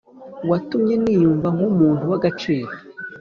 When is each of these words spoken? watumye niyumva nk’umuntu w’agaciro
watumye 0.49 0.95
niyumva 1.03 1.47
nk’umuntu 1.55 2.03
w’agaciro 2.11 2.71